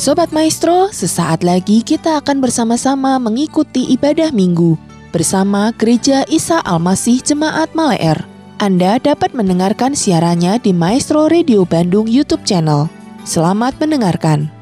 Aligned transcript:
Sobat 0.00 0.32
Maestro, 0.32 0.88
sesaat 0.88 1.44
lagi 1.44 1.84
kita 1.84 2.24
akan 2.24 2.40
bersama-sama 2.40 3.20
mengikuti 3.20 3.84
ibadah 3.92 4.32
minggu 4.32 4.80
bersama 5.12 5.76
Gereja 5.76 6.24
Isa 6.24 6.56
Almasih 6.64 7.20
Jemaat 7.20 7.76
Maleer. 7.76 8.16
Anda 8.56 8.96
dapat 8.96 9.36
mendengarkan 9.36 9.92
siarannya 9.92 10.56
di 10.56 10.72
Maestro 10.72 11.28
Radio 11.28 11.68
Bandung 11.68 12.08
YouTube 12.08 12.48
channel. 12.48 12.88
Selamat 13.28 13.76
mendengarkan. 13.76 14.59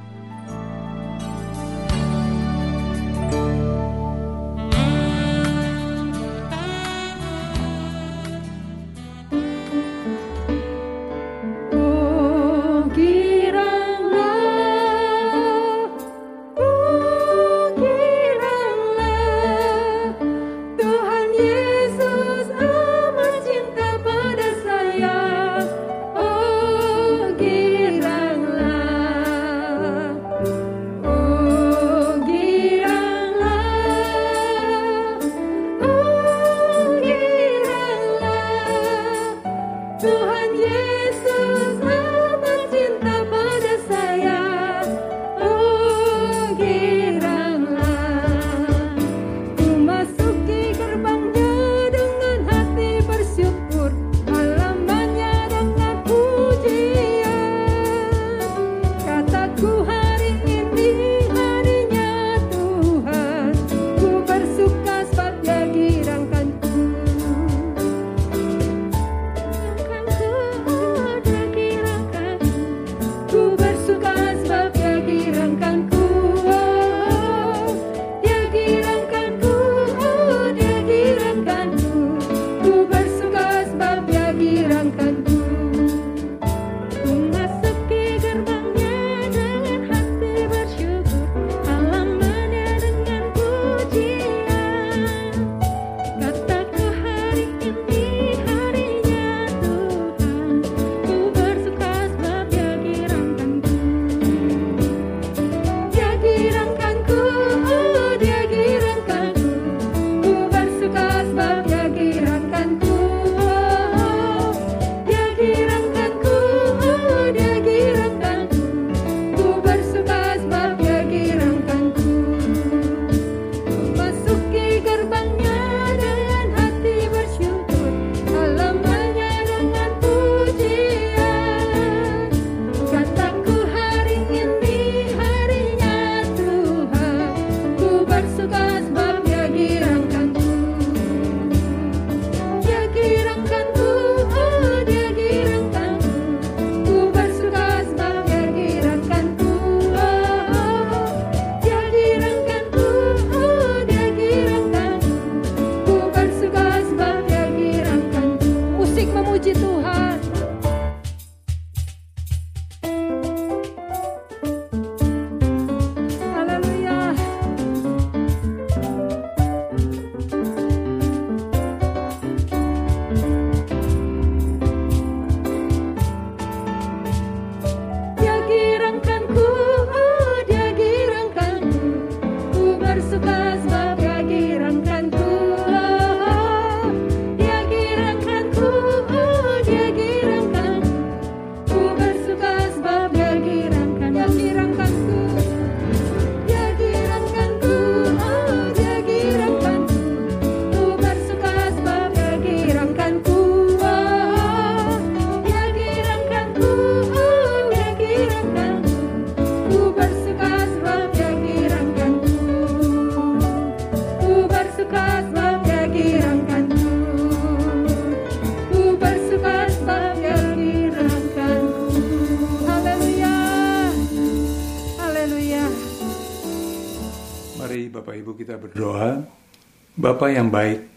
Bapa 229.92 230.32
yang 230.32 230.48
baik, 230.48 230.88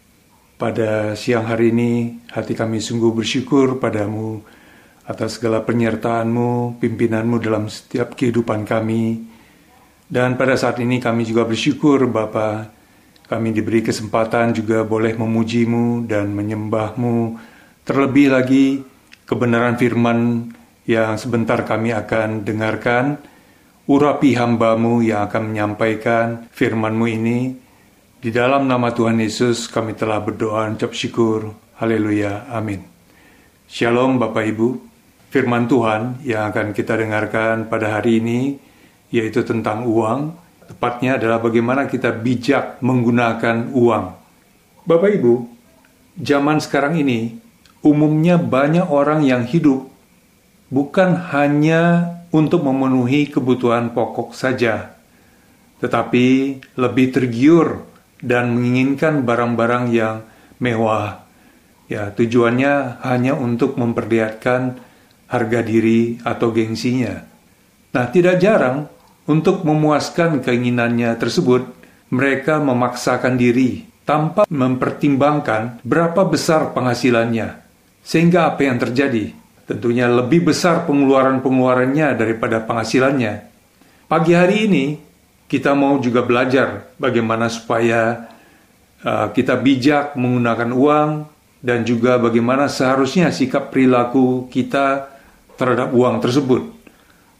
pada 0.55 1.19
siang 1.19 1.43
hari 1.51 1.75
ini 1.75 2.23
hati 2.31 2.55
kami 2.55 2.79
sungguh 2.79 3.11
bersyukur 3.11 3.75
padamu 3.75 4.39
atas 5.03 5.35
segala 5.35 5.59
penyertaanmu, 5.59 6.79
pimpinanmu 6.79 7.43
dalam 7.43 7.67
setiap 7.67 8.15
kehidupan 8.15 8.63
kami. 8.63 9.27
Dan 10.07 10.39
pada 10.39 10.55
saat 10.55 10.79
ini 10.79 11.03
kami 11.03 11.27
juga 11.27 11.43
bersyukur 11.43 12.07
Bapa, 12.07 12.71
kami 13.27 13.51
diberi 13.51 13.83
kesempatan 13.83 14.55
juga 14.55 14.87
boleh 14.87 15.19
memujimu 15.19 16.07
dan 16.07 16.31
menyembahmu. 16.31 17.35
Terlebih 17.83 18.31
lagi 18.31 18.79
kebenaran 19.27 19.75
firman 19.75 20.47
yang 20.87 21.19
sebentar 21.19 21.67
kami 21.67 21.91
akan 21.91 22.47
dengarkan, 22.47 23.19
urapi 23.89 24.37
hambamu 24.37 25.01
yang 25.01 25.25
akan 25.25 25.53
menyampaikan 25.53 26.45
firmanmu 26.53 27.05
ini, 27.09 27.39
di 28.21 28.29
dalam 28.29 28.69
nama 28.69 28.93
Tuhan 28.93 29.17
Yesus 29.17 29.65
kami 29.65 29.97
telah 29.97 30.21
berdoa 30.21 30.69
ucap 30.69 30.93
syukur. 30.93 31.57
Haleluya. 31.81 32.45
Amin. 32.53 32.85
Shalom 33.65 34.21
Bapak 34.21 34.45
Ibu. 34.45 34.77
Firman 35.33 35.65
Tuhan 35.65 36.21
yang 36.21 36.53
akan 36.53 36.69
kita 36.75 36.99
dengarkan 37.01 37.65
pada 37.65 37.97
hari 37.97 38.21
ini 38.21 38.61
yaitu 39.09 39.41
tentang 39.41 39.89
uang. 39.89 40.37
Tepatnya 40.69 41.17
adalah 41.17 41.41
bagaimana 41.41 41.89
kita 41.89 42.13
bijak 42.13 42.77
menggunakan 42.85 43.73
uang. 43.73 44.05
Bapak 44.85 45.11
Ibu, 45.17 45.33
zaman 46.21 46.61
sekarang 46.61 47.01
ini 47.01 47.41
umumnya 47.81 48.37
banyak 48.37 48.85
orang 48.85 49.25
yang 49.25 49.49
hidup 49.49 49.89
bukan 50.69 51.17
hanya 51.33 52.20
untuk 52.31 52.63
memenuhi 52.63 53.27
kebutuhan 53.27 53.91
pokok 53.91 54.31
saja, 54.31 54.95
tetapi 55.83 56.57
lebih 56.79 57.07
tergiur 57.11 57.83
dan 58.23 58.55
menginginkan 58.55 59.27
barang-barang 59.27 59.85
yang 59.91 60.23
mewah. 60.63 61.27
Ya, 61.91 62.07
tujuannya 62.15 63.03
hanya 63.03 63.35
untuk 63.35 63.75
memperlihatkan 63.75 64.79
harga 65.27 65.59
diri 65.59 66.23
atau 66.23 66.55
gengsinya. 66.55 67.27
Nah, 67.91 68.05
tidak 68.07 68.39
jarang 68.39 68.87
untuk 69.27 69.67
memuaskan 69.67 70.39
keinginannya 70.39 71.11
tersebut, 71.19 71.67
mereka 72.11 72.63
memaksakan 72.63 73.35
diri 73.35 73.87
tanpa 74.07 74.47
mempertimbangkan 74.47 75.83
berapa 75.83 76.27
besar 76.27 76.71
penghasilannya. 76.71 77.59
Sehingga 78.01 78.51
apa 78.51 78.67
yang 78.67 78.79
terjadi? 78.79 79.40
Tentunya 79.71 80.11
lebih 80.11 80.51
besar 80.51 80.83
pengeluaran-pengeluarannya 80.83 82.19
daripada 82.19 82.59
penghasilannya. 82.59 83.47
Pagi 84.11 84.35
hari 84.35 84.67
ini 84.67 84.85
kita 85.47 85.71
mau 85.71 85.95
juga 86.03 86.27
belajar 86.27 86.91
bagaimana 86.99 87.47
supaya 87.47 88.27
uh, 88.99 89.31
kita 89.31 89.55
bijak 89.55 90.19
menggunakan 90.19 90.75
uang 90.75 91.09
dan 91.63 91.87
juga 91.87 92.19
bagaimana 92.19 92.67
seharusnya 92.67 93.31
sikap 93.31 93.71
perilaku 93.71 94.51
kita 94.51 95.07
terhadap 95.55 95.95
uang 95.95 96.19
tersebut. 96.19 96.67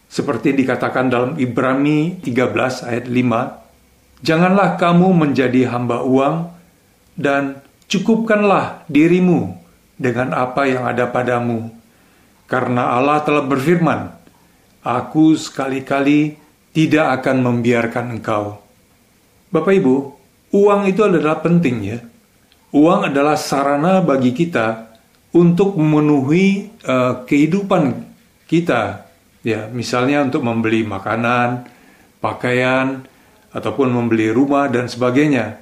Seperti 0.08 0.56
dikatakan 0.56 1.12
dalam 1.12 1.36
Ibrani 1.36 2.16
13 2.24 2.88
ayat 2.88 3.12
5, 3.12 4.24
Janganlah 4.24 4.80
kamu 4.80 5.20
menjadi 5.20 5.68
hamba 5.68 6.00
uang 6.08 6.48
dan 7.20 7.60
cukupkanlah 7.92 8.88
dirimu 8.88 9.60
dengan 10.00 10.32
apa 10.32 10.64
yang 10.64 10.88
ada 10.88 11.12
padamu. 11.12 11.81
Karena 12.52 13.00
Allah 13.00 13.24
telah 13.24 13.48
berfirman, 13.48 14.12
Aku 14.84 15.40
sekali-kali 15.40 16.36
tidak 16.76 17.22
akan 17.22 17.38
membiarkan 17.48 18.18
engkau. 18.18 18.60
Bapak 19.54 19.78
Ibu, 19.78 19.96
uang 20.52 20.82
itu 20.90 21.06
adalah 21.06 21.40
penting 21.40 21.78
ya. 21.86 22.00
Uang 22.76 23.14
adalah 23.14 23.38
sarana 23.40 24.04
bagi 24.04 24.36
kita 24.36 24.90
untuk 25.32 25.78
memenuhi 25.80 26.68
uh, 26.84 27.24
kehidupan 27.24 28.10
kita. 28.50 29.06
Ya, 29.46 29.70
misalnya 29.70 30.26
untuk 30.26 30.42
membeli 30.44 30.82
makanan, 30.84 31.70
pakaian, 32.20 33.06
ataupun 33.52 33.92
membeli 33.92 34.32
rumah 34.32 34.68
dan 34.68 34.88
sebagainya. 34.88 35.60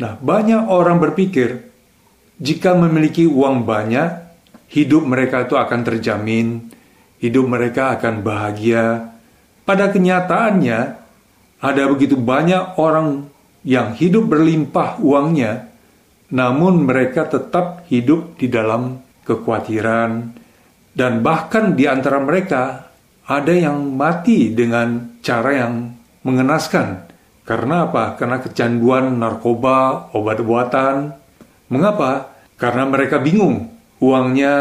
Nah, 0.00 0.16
banyak 0.18 0.68
orang 0.68 0.98
berpikir 0.98 1.68
jika 2.40 2.72
memiliki 2.74 3.26
uang 3.26 3.66
banyak, 3.66 4.27
hidup 4.68 5.02
mereka 5.04 5.44
itu 5.48 5.56
akan 5.56 5.80
terjamin, 5.84 6.68
hidup 7.20 7.44
mereka 7.48 7.96
akan 7.96 8.24
bahagia. 8.24 9.16
Pada 9.64 9.92
kenyataannya, 9.92 10.78
ada 11.58 11.82
begitu 11.90 12.16
banyak 12.16 12.78
orang 12.80 13.28
yang 13.66 13.92
hidup 13.92 14.30
berlimpah 14.30 15.00
uangnya, 15.02 15.68
namun 16.32 16.86
mereka 16.86 17.26
tetap 17.28 17.84
hidup 17.90 18.38
di 18.40 18.48
dalam 18.48 19.00
kekhawatiran, 19.24 20.32
dan 20.96 21.12
bahkan 21.20 21.76
di 21.76 21.84
antara 21.84 22.20
mereka 22.22 22.92
ada 23.28 23.52
yang 23.52 23.92
mati 23.92 24.52
dengan 24.54 25.20
cara 25.20 25.52
yang 25.52 25.92
mengenaskan. 26.24 27.08
Karena 27.44 27.88
apa? 27.88 28.16
Karena 28.16 28.40
kecanduan 28.44 29.16
narkoba, 29.16 30.12
obat-obatan, 30.12 31.16
Mengapa? 31.68 32.32
Karena 32.56 32.88
mereka 32.88 33.20
bingung 33.20 33.68
uangnya 33.98 34.54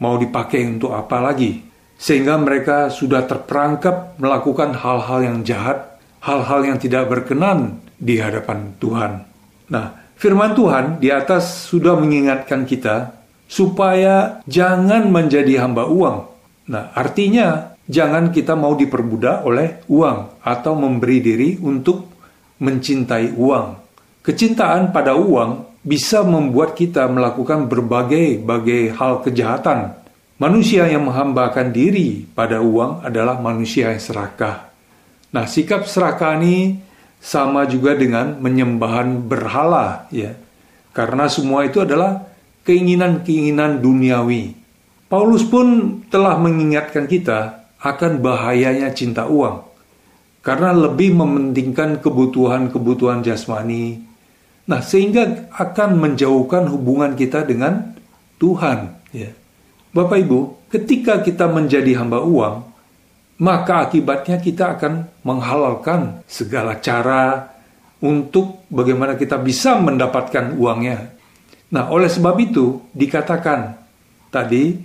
mau 0.00 0.16
dipakai 0.18 0.66
untuk 0.66 0.92
apa 0.96 1.20
lagi. 1.22 1.62
Sehingga 2.02 2.34
mereka 2.34 2.90
sudah 2.90 3.22
terperangkap 3.24 4.18
melakukan 4.18 4.74
hal-hal 4.74 5.22
yang 5.22 5.38
jahat, 5.46 6.02
hal-hal 6.18 6.66
yang 6.66 6.78
tidak 6.82 7.06
berkenan 7.06 7.78
di 7.94 8.18
hadapan 8.18 8.74
Tuhan. 8.82 9.22
Nah, 9.70 9.86
firman 10.18 10.58
Tuhan 10.58 10.98
di 10.98 11.14
atas 11.14 11.70
sudah 11.70 11.94
mengingatkan 11.94 12.66
kita 12.66 13.14
supaya 13.46 14.42
jangan 14.50 15.06
menjadi 15.14 15.62
hamba 15.62 15.86
uang. 15.86 16.18
Nah, 16.74 16.90
artinya 16.98 17.78
jangan 17.86 18.34
kita 18.34 18.58
mau 18.58 18.74
diperbudak 18.74 19.46
oleh 19.46 19.86
uang 19.86 20.42
atau 20.42 20.72
memberi 20.74 21.18
diri 21.22 21.50
untuk 21.62 22.10
mencintai 22.58 23.38
uang. 23.38 23.66
Kecintaan 24.26 24.90
pada 24.90 25.14
uang 25.14 25.71
bisa 25.82 26.22
membuat 26.22 26.78
kita 26.78 27.10
melakukan 27.10 27.66
berbagai-bagai 27.66 28.94
hal 28.94 29.22
kejahatan. 29.26 29.98
Manusia 30.38 30.86
yang 30.90 31.06
menghambakan 31.06 31.70
diri 31.70 32.26
pada 32.34 32.62
uang 32.62 33.02
adalah 33.06 33.38
manusia 33.38 33.90
yang 33.90 34.02
serakah. 34.02 34.70
Nah, 35.30 35.46
sikap 35.46 35.86
serakah 35.86 36.38
ini 36.38 36.82
sama 37.22 37.66
juga 37.66 37.94
dengan 37.94 38.38
menyembahan 38.42 39.22
berhala, 39.26 40.10
ya. 40.10 40.34
Karena 40.90 41.30
semua 41.30 41.62
itu 41.66 41.82
adalah 41.82 42.26
keinginan-keinginan 42.66 43.78
duniawi. 43.78 44.54
Paulus 45.06 45.46
pun 45.46 45.98
telah 46.10 46.38
mengingatkan 46.38 47.06
kita 47.06 47.70
akan 47.78 48.22
bahayanya 48.22 48.90
cinta 48.94 49.26
uang. 49.26 49.62
Karena 50.42 50.74
lebih 50.74 51.14
mementingkan 51.14 52.02
kebutuhan-kebutuhan 52.02 53.22
jasmani 53.22 54.11
Nah, 54.72 54.80
sehingga 54.80 55.52
akan 55.52 56.00
menjauhkan 56.00 56.64
hubungan 56.72 57.12
kita 57.12 57.44
dengan 57.44 57.92
Tuhan. 58.40 59.04
Ya. 59.12 59.36
Bapak 59.92 60.24
Ibu, 60.24 60.64
ketika 60.72 61.20
kita 61.20 61.44
menjadi 61.44 62.00
hamba 62.00 62.24
uang, 62.24 62.72
maka 63.44 63.84
akibatnya 63.84 64.40
kita 64.40 64.80
akan 64.80 65.12
menghalalkan 65.28 66.24
segala 66.24 66.80
cara 66.80 67.52
untuk 68.00 68.64
bagaimana 68.72 69.20
kita 69.20 69.36
bisa 69.36 69.76
mendapatkan 69.76 70.56
uangnya. 70.56 71.20
Nah, 71.68 71.92
oleh 71.92 72.08
sebab 72.08 72.40
itu 72.40 72.80
dikatakan 72.96 73.76
tadi, 74.32 74.80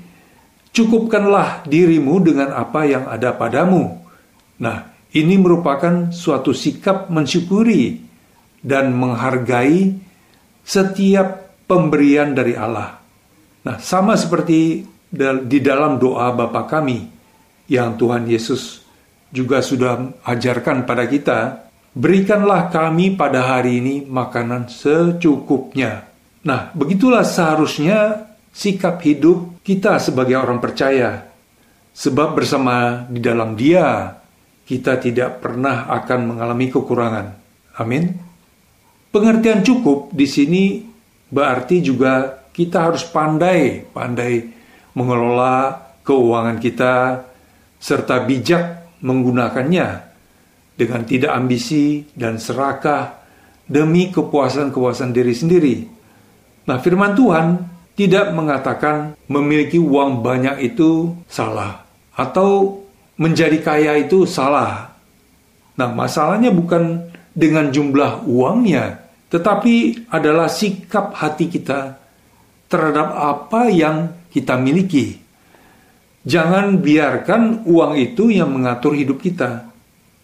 cukupkanlah 0.76 1.64
dirimu 1.64 2.20
dengan 2.28 2.52
apa 2.52 2.84
yang 2.84 3.08
ada 3.08 3.32
padamu. 3.32 4.04
Nah, 4.60 4.84
ini 5.16 5.40
merupakan 5.40 6.12
suatu 6.12 6.52
sikap 6.52 7.08
mensyukuri 7.08 8.07
dan 8.68 8.92
menghargai 8.92 9.96
setiap 10.68 11.48
pemberian 11.64 12.36
dari 12.36 12.60
Allah. 12.60 13.00
Nah, 13.64 13.80
sama 13.80 14.20
seperti 14.20 14.84
di 15.48 15.60
dalam 15.64 15.96
doa 15.96 16.36
Bapa 16.36 16.68
kami 16.68 17.08
yang 17.72 17.96
Tuhan 17.96 18.28
Yesus 18.28 18.84
juga 19.32 19.64
sudah 19.64 20.20
ajarkan 20.28 20.84
pada 20.84 21.08
kita, 21.08 21.68
berikanlah 21.96 22.68
kami 22.68 23.16
pada 23.16 23.56
hari 23.56 23.80
ini 23.80 23.96
makanan 24.04 24.68
secukupnya. 24.68 26.08
Nah, 26.44 26.72
begitulah 26.76 27.24
seharusnya 27.24 28.28
sikap 28.52 29.00
hidup 29.04 29.64
kita 29.64 30.00
sebagai 30.00 30.40
orang 30.40 30.60
percaya. 30.60 31.28
Sebab 31.92 32.38
bersama 32.38 33.08
di 33.10 33.20
dalam 33.20 33.58
Dia, 33.58 34.16
kita 34.64 35.00
tidak 35.00 35.44
pernah 35.44 35.88
akan 35.92 36.20
mengalami 36.36 36.68
kekurangan. 36.72 37.28
Amin. 37.80 38.27
Pengertian 39.12 39.64
cukup 39.64 40.12
di 40.12 40.28
sini 40.28 40.84
berarti 41.32 41.80
juga 41.80 42.44
kita 42.52 42.92
harus 42.92 43.08
pandai, 43.08 43.86
pandai 43.94 44.52
mengelola 44.98 45.88
keuangan 46.02 46.58
kita 46.58 47.24
serta 47.78 48.26
bijak 48.26 48.98
menggunakannya 49.06 49.88
dengan 50.74 51.02
tidak 51.06 51.32
ambisi 51.34 52.06
dan 52.14 52.42
serakah 52.42 53.18
demi 53.68 54.10
kepuasan-kepuasan 54.10 55.12
diri 55.12 55.34
sendiri. 55.36 55.76
Nah, 56.66 56.78
firman 56.80 57.14
Tuhan 57.14 57.48
tidak 57.98 58.32
mengatakan 58.34 59.18
memiliki 59.26 59.82
uang 59.82 60.22
banyak 60.22 60.62
itu 60.64 61.18
salah 61.28 61.84
atau 62.14 62.82
menjadi 63.18 63.58
kaya 63.62 63.98
itu 63.98 64.24
salah. 64.30 64.94
Nah, 65.78 65.90
masalahnya 65.94 66.54
bukan 66.54 67.10
dengan 67.38 67.70
jumlah 67.70 68.26
uangnya, 68.26 69.06
tetapi 69.30 70.10
adalah 70.10 70.50
sikap 70.50 71.14
hati 71.14 71.46
kita 71.46 72.02
terhadap 72.66 73.14
apa 73.14 73.70
yang 73.70 74.10
kita 74.34 74.58
miliki. 74.58 75.22
Jangan 76.26 76.82
biarkan 76.82 77.64
uang 77.70 77.94
itu 77.96 78.34
yang 78.34 78.52
mengatur 78.52 78.98
hidup 78.98 79.22
kita. 79.22 79.70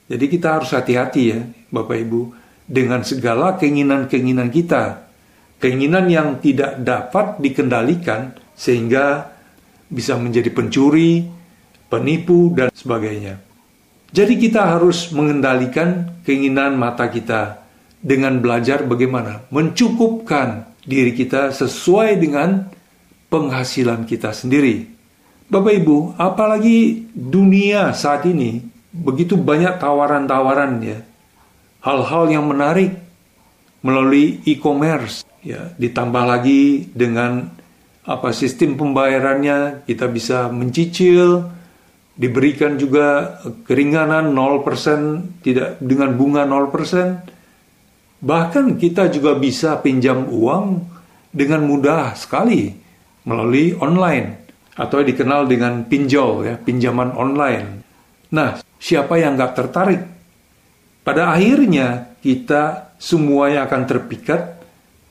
Jadi 0.09 0.25
kita 0.27 0.59
harus 0.59 0.73
hati-hati 0.73 1.21
ya, 1.31 1.39
Bapak 1.71 1.95
Ibu, 2.01 2.21
dengan 2.67 3.05
segala 3.05 3.55
keinginan-keinginan 3.55 4.51
kita. 4.51 5.05
Keinginan 5.63 6.11
yang 6.11 6.43
tidak 6.43 6.81
dapat 6.83 7.39
dikendalikan 7.39 8.35
sehingga 8.51 9.31
bisa 9.87 10.19
menjadi 10.19 10.51
pencuri, 10.51 11.23
penipu, 11.87 12.51
dan 12.51 12.67
sebagainya. 12.67 13.52
Jadi 14.13 14.37
kita 14.37 14.77
harus 14.77 15.09
mengendalikan 15.09 16.21
keinginan 16.21 16.77
mata 16.77 17.09
kita 17.09 17.65
dengan 17.97 18.37
belajar 18.37 18.85
bagaimana 18.85 19.49
mencukupkan 19.49 20.69
diri 20.85 21.17
kita 21.17 21.49
sesuai 21.49 22.21
dengan 22.21 22.69
penghasilan 23.33 24.05
kita 24.05 24.29
sendiri. 24.29 24.85
Bapak 25.49 25.73
Ibu, 25.81 26.13
apalagi 26.21 27.09
dunia 27.09 27.89
saat 27.97 28.29
ini 28.29 28.61
begitu 28.93 29.33
banyak 29.33 29.81
tawaran-tawaran 29.81 30.73
ya. 30.85 31.01
Hal-hal 31.81 32.29
yang 32.29 32.45
menarik 32.45 32.93
melalui 33.81 34.45
e-commerce 34.45 35.25
ya, 35.41 35.73
ditambah 35.81 36.23
lagi 36.23 36.85
dengan 36.93 37.49
apa 38.05 38.29
sistem 38.29 38.77
pembayarannya 38.77 39.89
kita 39.89 40.05
bisa 40.05 40.53
mencicil 40.53 41.49
diberikan 42.13 42.77
juga 42.77 43.39
keringanan 43.65 44.29
0% 44.37 45.41
tidak 45.41 45.81
dengan 45.81 46.13
bunga 46.13 46.45
0% 46.45 48.21
bahkan 48.23 48.77
kita 48.77 49.09
juga 49.09 49.35
bisa 49.35 49.81
pinjam 49.81 50.29
uang 50.29 50.85
dengan 51.33 51.65
mudah 51.65 52.13
sekali 52.13 52.71
melalui 53.25 53.73
online 53.81 54.45
atau 54.77 55.01
dikenal 55.01 55.49
dengan 55.49 55.85
pinjol 55.85 56.45
ya 56.47 56.55
pinjaman 56.57 57.13
online. 57.17 57.67
Nah 58.33 58.61
siapa 58.77 59.17
yang 59.17 59.33
nggak 59.33 59.53
tertarik? 59.57 60.01
Pada 61.03 61.35
akhirnya 61.35 62.15
kita 62.23 62.95
semuanya 62.95 63.67
akan 63.67 63.81
terpikat 63.89 64.41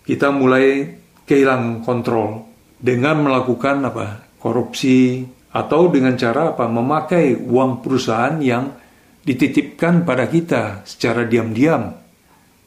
kita 0.09 0.33
mulai 0.33 0.97
kehilangan 1.29 1.85
kontrol 1.85 2.49
dengan 2.81 3.23
melakukan 3.27 3.87
apa? 3.87 4.07
Korupsi 4.41 5.23
atau 5.53 5.93
dengan 5.93 6.17
cara 6.17 6.57
apa? 6.57 6.65
Memakai 6.67 7.37
uang 7.37 7.85
perusahaan 7.85 8.41
yang 8.41 8.73
dititipkan 9.23 10.03
pada 10.03 10.27
kita 10.27 10.83
secara 10.83 11.29
diam-diam. 11.29 11.95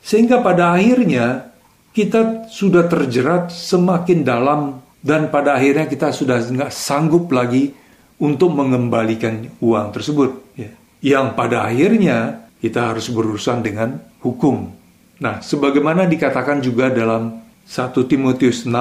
Sehingga 0.05 0.39
pada 0.39 0.77
akhirnya 0.77 1.49
kita 1.91 2.47
sudah 2.47 2.85
terjerat 2.85 3.49
semakin 3.49 4.21
dalam 4.21 4.79
dan 5.01 5.33
pada 5.33 5.57
akhirnya 5.57 5.89
kita 5.89 6.13
sudah 6.13 6.39
nggak 6.45 6.71
sanggup 6.71 7.29
lagi 7.33 7.73
untuk 8.21 8.53
mengembalikan 8.53 9.49
uang 9.59 9.91
tersebut 9.91 10.55
ya. 10.55 10.71
yang 11.03 11.35
pada 11.35 11.67
akhirnya 11.67 12.47
kita 12.61 12.93
harus 12.93 13.11
berurusan 13.11 13.65
dengan 13.65 13.99
hukum. 14.23 14.71
Nah 15.19 15.41
sebagaimana 15.43 16.07
dikatakan 16.07 16.63
juga 16.63 16.91
dalam 16.93 17.43
1 17.65 17.91
Timotius 18.07 18.63
6 18.63 18.71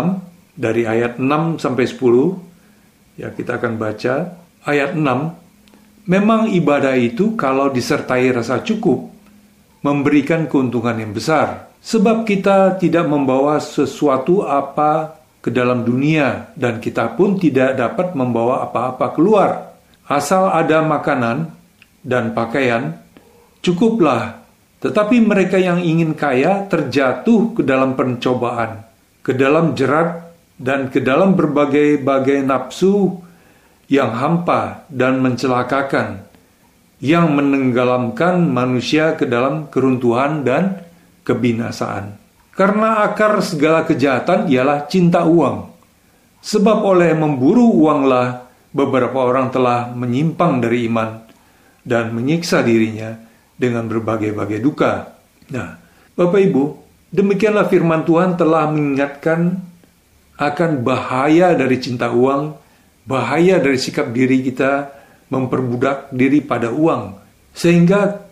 dari 0.54 0.87
ayat 0.87 1.18
6 1.18 1.58
sampai 1.58 1.84
10 1.88 2.53
Ya, 3.14 3.30
kita 3.30 3.62
akan 3.62 3.78
baca 3.78 4.35
ayat 4.66 4.99
6. 4.99 5.02
Memang 6.04 6.50
ibadah 6.50 6.99
itu 6.99 7.38
kalau 7.38 7.71
disertai 7.71 8.35
rasa 8.35 8.61
cukup 8.61 9.14
memberikan 9.85 10.49
keuntungan 10.49 10.97
yang 10.97 11.12
besar. 11.12 11.71
Sebab 11.85 12.25
kita 12.25 12.80
tidak 12.80 13.04
membawa 13.04 13.61
sesuatu 13.61 14.42
apa 14.49 15.21
ke 15.44 15.52
dalam 15.52 15.85
dunia 15.85 16.49
dan 16.56 16.80
kita 16.80 17.12
pun 17.12 17.37
tidak 17.37 17.76
dapat 17.76 18.16
membawa 18.16 18.64
apa-apa 18.64 19.12
keluar. 19.12 19.76
Asal 20.09 20.49
ada 20.49 20.80
makanan 20.80 21.52
dan 22.00 22.33
pakaian, 22.33 22.97
cukuplah. 23.61 24.40
Tetapi 24.80 25.21
mereka 25.21 25.61
yang 25.61 25.85
ingin 25.85 26.16
kaya 26.16 26.64
terjatuh 26.68 27.52
ke 27.52 27.62
dalam 27.64 27.92
pencobaan, 27.97 28.85
ke 29.21 29.37
dalam 29.37 29.76
jerat 29.76 30.23
dan 30.58 30.90
ke 30.90 31.02
dalam 31.02 31.34
berbagai-bagai 31.34 32.46
nafsu 32.46 33.18
yang 33.90 34.14
hampa 34.14 34.87
dan 34.88 35.20
mencelakakan, 35.20 36.25
yang 37.02 37.34
menenggelamkan 37.34 38.49
manusia 38.49 39.18
ke 39.18 39.26
dalam 39.26 39.68
keruntuhan 39.68 40.46
dan 40.46 40.80
kebinasaan. 41.26 42.16
Karena 42.54 43.02
akar 43.02 43.42
segala 43.42 43.82
kejahatan 43.82 44.46
ialah 44.46 44.87
cinta 44.87 45.26
uang. 45.26 45.75
Sebab 46.44 46.87
oleh 46.87 47.11
memburu 47.16 47.73
uanglah 47.73 48.46
beberapa 48.70 49.26
orang 49.26 49.50
telah 49.50 49.90
menyimpang 49.90 50.62
dari 50.62 50.87
iman 50.87 51.25
dan 51.82 52.14
menyiksa 52.14 52.62
dirinya 52.62 53.16
dengan 53.58 53.90
berbagai-bagai 53.90 54.61
duka. 54.62 55.18
Nah, 55.50 55.78
Bapak 56.14 56.40
Ibu, 56.40 56.64
demikianlah 57.11 57.66
firman 57.66 58.06
Tuhan 58.06 58.38
telah 58.38 58.70
mengingatkan 58.70 59.73
akan 60.34 60.82
bahaya 60.82 61.54
dari 61.54 61.78
cinta 61.78 62.10
uang, 62.10 62.58
bahaya 63.06 63.62
dari 63.62 63.78
sikap 63.78 64.10
diri 64.10 64.42
kita 64.42 64.90
memperbudak 65.30 66.10
diri 66.10 66.42
pada 66.42 66.74
uang, 66.74 67.18
sehingga 67.54 68.22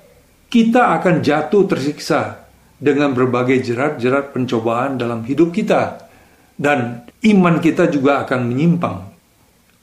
kita 0.51 0.99
akan 1.01 1.23
jatuh 1.25 1.65
tersiksa 1.65 2.45
dengan 2.77 3.15
berbagai 3.15 3.63
jerat-jerat 3.63 4.35
pencobaan 4.35 4.99
dalam 4.99 5.23
hidup 5.23 5.55
kita, 5.55 6.11
dan 6.59 7.07
iman 7.23 7.57
kita 7.63 7.87
juga 7.89 8.27
akan 8.27 8.51
menyimpang. 8.51 8.99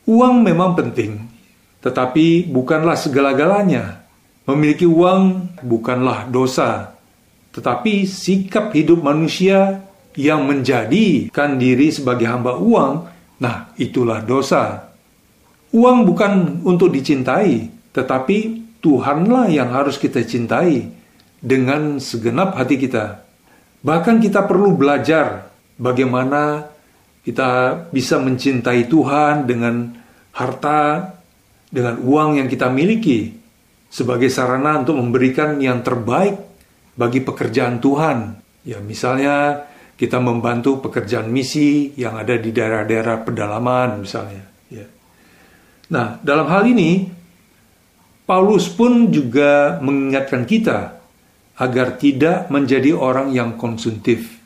Uang 0.10 0.44
memang 0.44 0.76
penting, 0.76 1.24
tetapi 1.80 2.50
bukanlah 2.52 3.00
segala-galanya. 3.00 4.04
Memiliki 4.50 4.90
uang 4.90 5.54
bukanlah 5.62 6.26
dosa, 6.26 6.98
tetapi 7.54 8.10
sikap 8.10 8.74
hidup 8.74 9.06
manusia 9.06 9.86
yang 10.20 10.44
menjadikan 10.44 11.56
diri 11.56 11.88
sebagai 11.96 12.28
hamba 12.28 12.60
uang, 12.60 13.08
nah 13.40 13.72
itulah 13.80 14.20
dosa. 14.20 14.92
Uang 15.72 16.04
bukan 16.04 16.60
untuk 16.68 16.92
dicintai, 16.92 17.72
tetapi 17.96 18.68
Tuhanlah 18.84 19.48
yang 19.48 19.72
harus 19.72 19.96
kita 19.96 20.20
cintai 20.28 20.92
dengan 21.40 22.04
segenap 22.04 22.60
hati 22.60 22.76
kita. 22.76 23.24
Bahkan 23.80 24.20
kita 24.20 24.44
perlu 24.44 24.76
belajar 24.76 25.56
bagaimana 25.80 26.68
kita 27.24 27.84
bisa 27.96 28.20
mencintai 28.20 28.92
Tuhan 28.92 29.48
dengan 29.48 29.96
harta, 30.36 31.16
dengan 31.72 32.00
uang 32.04 32.44
yang 32.44 32.48
kita 32.52 32.68
miliki 32.68 33.40
sebagai 33.88 34.28
sarana 34.28 34.84
untuk 34.84 35.00
memberikan 35.00 35.60
yang 35.64 35.80
terbaik 35.80 36.40
bagi 37.00 37.24
pekerjaan 37.24 37.80
Tuhan. 37.80 38.40
Ya, 38.68 38.84
misalnya 38.84 39.69
kita 40.00 40.16
membantu 40.24 40.80
pekerjaan 40.80 41.28
misi 41.28 41.92
yang 42.00 42.16
ada 42.16 42.40
di 42.40 42.56
daerah-daerah 42.56 43.28
pedalaman 43.28 44.08
misalnya. 44.08 44.48
Ya. 44.72 44.88
Nah, 45.92 46.16
dalam 46.24 46.48
hal 46.48 46.64
ini 46.72 47.12
Paulus 48.24 48.72
pun 48.72 49.12
juga 49.12 49.84
mengingatkan 49.84 50.48
kita 50.48 51.04
agar 51.60 52.00
tidak 52.00 52.48
menjadi 52.48 52.96
orang 52.96 53.36
yang 53.36 53.60
konsumtif, 53.60 54.40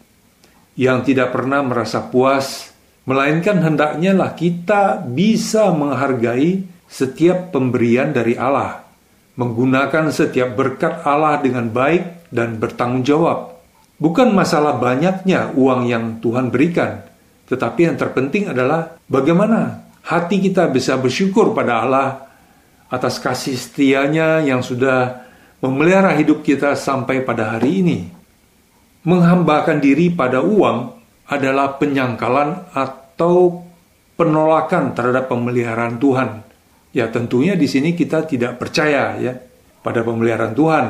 yang 0.74 1.06
tidak 1.06 1.30
pernah 1.30 1.62
merasa 1.62 2.02
puas, 2.02 2.74
melainkan 3.06 3.62
hendaknya 3.62 4.18
lah 4.18 4.34
kita 4.34 5.06
bisa 5.06 5.70
menghargai 5.70 6.66
setiap 6.90 7.54
pemberian 7.54 8.10
dari 8.10 8.34
Allah, 8.34 8.82
menggunakan 9.38 10.10
setiap 10.10 10.58
berkat 10.58 11.06
Allah 11.06 11.38
dengan 11.46 11.70
baik 11.70 12.34
dan 12.34 12.58
bertanggung 12.58 13.06
jawab 13.06 13.53
Bukan 14.04 14.36
masalah 14.36 14.76
banyaknya 14.84 15.56
uang 15.56 15.88
yang 15.88 16.20
Tuhan 16.20 16.52
berikan, 16.52 17.08
tetapi 17.48 17.88
yang 17.88 17.96
terpenting 17.96 18.52
adalah 18.52 19.00
bagaimana 19.08 19.88
hati 20.04 20.44
kita 20.44 20.68
bisa 20.68 21.00
bersyukur 21.00 21.56
pada 21.56 21.88
Allah 21.88 22.28
atas 22.92 23.16
kasih 23.24 23.56
setianya 23.56 24.44
yang 24.44 24.60
sudah 24.60 25.24
memelihara 25.64 26.12
hidup 26.20 26.44
kita 26.44 26.76
sampai 26.76 27.24
pada 27.24 27.56
hari 27.56 27.80
ini. 27.80 28.00
Menghambakan 29.08 29.80
diri 29.80 30.12
pada 30.12 30.44
uang 30.44 31.00
adalah 31.32 31.80
penyangkalan 31.80 32.76
atau 32.76 33.64
penolakan 34.20 34.92
terhadap 34.92 35.32
pemeliharaan 35.32 35.96
Tuhan. 35.96 36.44
Ya 36.92 37.08
tentunya 37.08 37.56
di 37.56 37.72
sini 37.72 37.96
kita 37.96 38.28
tidak 38.28 38.60
percaya 38.60 39.16
ya 39.16 39.40
pada 39.80 40.04
pemeliharaan 40.04 40.52
Tuhan 40.52 40.86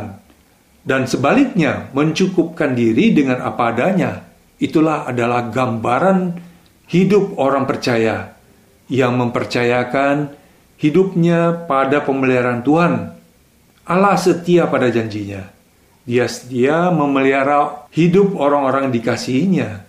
dan 0.83 1.07
sebaliknya 1.07 1.89
mencukupkan 1.95 2.75
diri 2.75 3.15
dengan 3.15 3.39
apa 3.39 3.71
adanya. 3.71 4.27
Itulah 4.59 5.07
adalah 5.07 5.47
gambaran 5.47 6.35
hidup 6.91 7.39
orang 7.39 7.63
percaya 7.63 8.35
yang 8.91 9.15
mempercayakan 9.15 10.35
hidupnya 10.79 11.67
pada 11.67 12.03
pemeliharaan 12.03 12.61
Tuhan. 12.63 12.93
Allah 13.87 14.15
setia 14.19 14.67
pada 14.67 14.91
janjinya. 14.91 15.47
Dia 16.03 16.27
setia 16.27 16.91
memelihara 16.91 17.87
hidup 17.95 18.35
orang-orang 18.35 18.91
dikasihinya. 18.91 19.87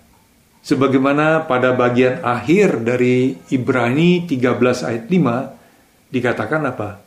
Sebagaimana 0.65 1.45
pada 1.45 1.77
bagian 1.77 2.23
akhir 2.25 2.87
dari 2.87 3.37
Ibrani 3.51 4.25
13 4.25 4.89
ayat 4.89 5.05
5 5.11 6.15
dikatakan 6.15 6.63
apa? 6.71 7.05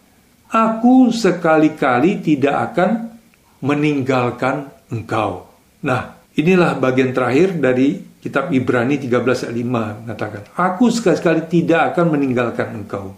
Aku 0.51 1.09
sekali-kali 1.09 2.21
tidak 2.21 2.55
akan 2.71 3.16
meninggalkan 3.63 4.69
engkau. 4.93 5.49
Nah, 5.83 6.17
inilah 6.37 6.77
bagian 6.77 7.13
terakhir 7.13 7.57
dari 7.57 7.97
kitab 8.21 8.51
Ibrani 8.53 8.99
13 9.01 9.47
ayat 9.47 9.55
5 9.55 10.01
mengatakan, 10.03 10.41
Aku 10.53 10.89
sekali-sekali 10.93 11.47
tidak 11.49 11.93
akan 11.95 12.17
meninggalkan 12.17 12.83
engkau. 12.83 13.15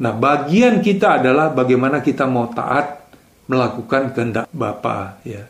Nah, 0.00 0.12
bagian 0.14 0.82
kita 0.82 1.22
adalah 1.22 1.54
bagaimana 1.54 2.02
kita 2.02 2.26
mau 2.26 2.50
taat 2.50 3.06
melakukan 3.46 4.10
kehendak 4.16 4.46
Bapa 4.50 5.22
ya. 5.22 5.46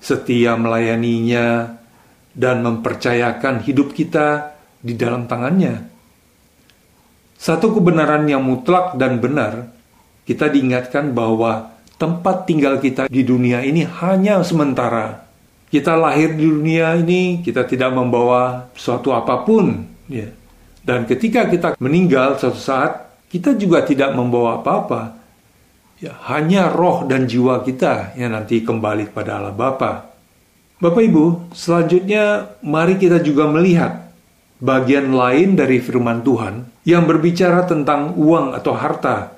Setia 0.00 0.56
melayaninya 0.56 1.80
dan 2.36 2.60
mempercayakan 2.60 3.64
hidup 3.64 3.96
kita 3.96 4.52
di 4.84 4.92
dalam 4.96 5.24
tangannya. 5.24 5.88
Satu 7.40 7.72
kebenaran 7.76 8.24
yang 8.28 8.44
mutlak 8.44 8.96
dan 9.00 9.20
benar, 9.20 9.68
kita 10.28 10.48
diingatkan 10.48 11.12
bahwa 11.12 11.72
tempat 11.96 12.46
tinggal 12.46 12.78
kita 12.82 13.06
di 13.06 13.22
dunia 13.22 13.62
ini 13.62 13.86
hanya 14.02 14.42
sementara. 14.42 15.24
Kita 15.70 15.98
lahir 15.98 16.38
di 16.38 16.46
dunia 16.46 16.94
ini, 16.94 17.42
kita 17.42 17.66
tidak 17.66 17.90
membawa 17.90 18.70
suatu 18.78 19.10
apa 19.10 19.42
pun. 19.42 19.82
Ya. 20.06 20.30
Dan 20.86 21.08
ketika 21.08 21.50
kita 21.50 21.74
meninggal 21.82 22.38
suatu 22.38 22.60
saat, 22.60 23.10
kita 23.26 23.58
juga 23.58 23.82
tidak 23.82 24.14
membawa 24.14 24.62
apa-apa. 24.62 25.18
Ya, 25.98 26.14
hanya 26.30 26.70
roh 26.70 27.02
dan 27.10 27.26
jiwa 27.26 27.66
kita 27.66 28.14
yang 28.14 28.38
nanti 28.38 28.62
kembali 28.62 29.10
kepada 29.10 29.42
Allah 29.42 29.54
Bapa. 29.54 30.14
Bapak 30.78 31.02
Ibu, 31.02 31.54
selanjutnya 31.54 32.54
mari 32.62 32.94
kita 33.00 33.18
juga 33.22 33.50
melihat 33.50 34.10
bagian 34.62 35.10
lain 35.10 35.58
dari 35.58 35.82
firman 35.82 36.22
Tuhan 36.22 36.66
yang 36.86 37.08
berbicara 37.08 37.66
tentang 37.66 38.14
uang 38.14 38.54
atau 38.54 38.74
harta, 38.76 39.33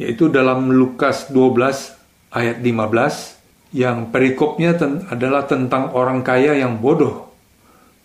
yaitu 0.00 0.32
dalam 0.32 0.72
Lukas 0.72 1.28
12 1.28 2.32
ayat 2.32 2.56
15 2.64 3.76
yang 3.76 4.08
perikopnya 4.08 4.72
ten 4.72 5.04
adalah 5.12 5.44
tentang 5.44 5.92
orang 5.92 6.24
kaya 6.24 6.56
yang 6.56 6.80
bodoh. 6.80 7.28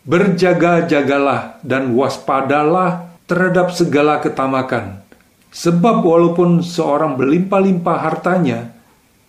Berjaga-jagalah 0.03 1.63
dan 1.63 1.95
waspadalah 1.95 3.15
terhadap 3.25 3.71
segala 3.71 4.19
ketamakan. 4.19 5.01
Sebab 5.55 6.03
walaupun 6.03 6.59
seorang 6.59 7.15
berlimpah-limpah 7.15 7.97
hartanya, 8.03 8.75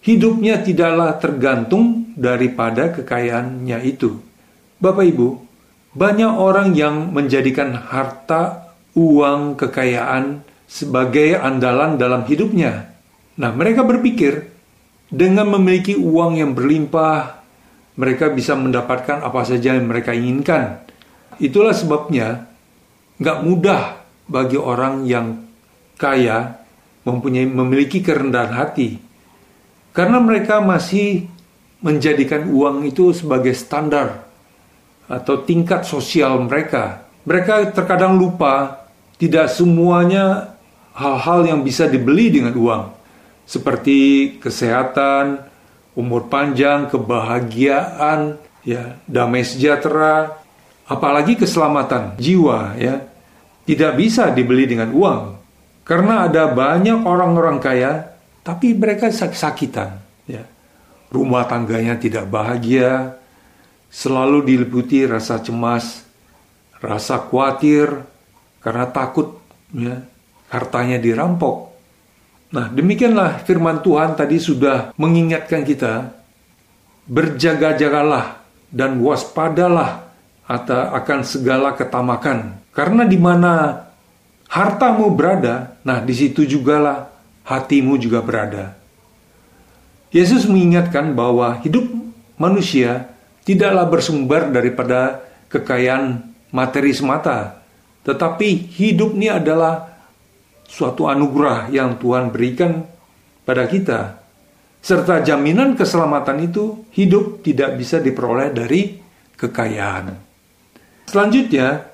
hidupnya 0.03 0.59
tidaklah 0.61 1.17
tergantung 1.23 2.13
daripada 2.19 2.91
kekayaannya 2.93 3.79
itu. 3.87 4.21
Bapak 4.83 5.07
Ibu, 5.07 5.29
banyak 5.97 6.33
orang 6.35 6.75
yang 6.77 7.15
menjadikan 7.15 7.73
harta, 7.79 8.75
uang, 8.93 9.57
kekayaan 9.57 10.45
sebagai 10.67 11.39
andalan 11.39 11.97
dalam 11.97 12.27
hidupnya. 12.27 12.93
Nah, 13.39 13.51
mereka 13.55 13.87
berpikir 13.87 14.51
dengan 15.07 15.47
memiliki 15.55 15.95
uang 15.95 16.43
yang 16.43 16.53
berlimpah, 16.53 17.43
mereka 17.97 18.29
bisa 18.29 18.59
mendapatkan 18.59 19.23
apa 19.23 19.41
saja 19.47 19.79
yang 19.79 19.87
mereka 19.87 20.13
inginkan. 20.13 20.83
Itulah 21.39 21.73
sebabnya 21.73 22.51
nggak 23.17 23.39
mudah 23.47 23.83
bagi 24.27 24.59
orang 24.59 25.07
yang 25.07 25.47
kaya 25.97 26.61
mempunyai 27.07 27.47
memiliki 27.47 28.03
kerendahan 28.03 28.53
hati, 28.53 28.99
karena 29.95 30.19
mereka 30.19 30.59
masih 30.59 31.31
menjadikan 31.81 32.51
uang 32.51 32.83
itu 32.85 33.15
sebagai 33.15 33.55
standar 33.55 34.27
atau 35.07 35.47
tingkat 35.47 35.87
sosial 35.87 36.43
mereka. 36.43 37.07
Mereka 37.23 37.71
terkadang 37.71 38.19
lupa 38.19 38.87
tidak 39.23 39.49
semuanya 39.53 40.56
hal-hal 40.97 41.45
yang 41.45 41.61
bisa 41.61 41.85
dibeli 41.87 42.33
dengan 42.33 42.57
uang, 42.57 42.85
seperti 43.45 44.33
kesehatan, 44.41 45.45
umur 45.93 46.33
panjang, 46.33 46.89
kebahagiaan, 46.89 48.41
ya, 48.65 48.97
damai 49.05 49.45
sejahtera, 49.45 50.41
apalagi 50.89 51.37
keselamatan 51.37 52.17
jiwa, 52.17 52.75
ya, 52.81 53.05
tidak 53.69 54.01
bisa 54.01 54.33
dibeli 54.33 54.65
dengan 54.65 54.91
uang. 54.91 55.21
Karena 55.87 56.27
ada 56.27 56.51
banyak 56.51 57.07
orang-orang 57.07 57.63
kaya, 57.63 58.17
tapi 58.41 58.75
mereka 58.75 59.13
sakit-sakitan, 59.13 60.01
ya. 60.27 60.43
Rumah 61.07 61.47
tangganya 61.47 61.95
tidak 61.95 62.27
bahagia, 62.27 63.15
selalu 63.87 64.43
diliputi 64.43 65.07
rasa 65.07 65.39
cemas, 65.39 66.03
rasa 66.83 67.23
khawatir 67.23 68.05
karena 68.61 68.91
takut 68.91 69.39
ya, 69.71 70.03
hartanya 70.51 70.99
dirampok. 71.01 71.73
Nah, 72.55 72.71
demikianlah 72.71 73.43
firman 73.43 73.83
Tuhan 73.83 74.15
tadi 74.15 74.39
sudah 74.39 74.95
mengingatkan 74.95 75.67
kita 75.67 76.15
berjaga-jagalah 77.07 78.43
dan 78.71 78.99
waspadalah 79.03 80.07
atau 80.47 80.95
akan 80.95 81.21
segala 81.27 81.75
ketamakan. 81.75 82.63
Karena 82.71 83.03
di 83.03 83.19
mana 83.19 83.83
hartamu 84.47 85.11
berada, 85.11 85.75
nah 85.83 85.99
di 85.99 86.15
situ 86.15 86.47
jugalah 86.47 87.11
hatimu 87.43 87.99
juga 87.99 88.23
berada. 88.23 88.79
Yesus 90.15 90.47
mengingatkan 90.47 91.19
bahwa 91.19 91.59
hidup 91.67 91.83
manusia 92.39 93.11
tidaklah 93.43 93.91
bersumber 93.91 94.51
daripada 94.55 95.23
kekayaan 95.51 96.31
materi 96.55 96.95
semata, 96.95 97.59
tetapi 98.07 98.71
hidup 98.71 99.19
ini 99.19 99.35
adalah 99.35 99.96
suatu 100.67 101.09
anugerah 101.09 101.71
yang 101.71 101.97
Tuhan 101.97 102.35
berikan 102.35 102.85
pada 103.47 103.65
kita. 103.71 104.21
Serta 104.83 105.23
jaminan 105.23 105.75
keselamatan 105.75 106.47
itu 106.47 106.87
hidup 106.95 107.43
tidak 107.43 107.75
bisa 107.75 107.99
diperoleh 107.99 108.55
dari 108.55 108.99
kekayaan. 109.35 110.15
Selanjutnya, 111.07 111.87